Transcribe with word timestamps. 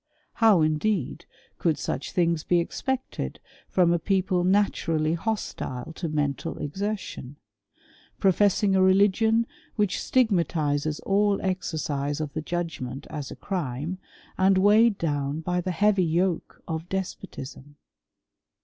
How, 0.33 0.63
indeed, 0.63 1.25
could 1.59 1.77
such 1.77 2.11
things 2.11 2.43
be 2.43 2.59
expected 2.59 3.39
from 3.69 3.93
a 3.93 3.99
people 3.99 4.43
naturally 4.43 5.13
hostile 5.13 5.93
to 5.93 6.09
mental 6.09 6.57
exertion; 6.57 7.35
professing 8.19 8.75
a 8.75 8.81
religion 8.81 9.45
which 9.75 10.01
stigma 10.01 10.43
tizes 10.43 11.01
all 11.01 11.39
esercise 11.43 12.19
of 12.19 12.33
the 12.33 12.41
judgment 12.41 13.05
as 13.11 13.29
a 13.29 13.35
crime, 13.35 13.99
and 14.39 14.57
weighed 14.57 14.97
down 14.97 15.41
by 15.41 15.61
the 15.61 15.69
heavy 15.69 16.03
yoke 16.05 16.63
of 16.67 16.89
despotism? 16.89 17.75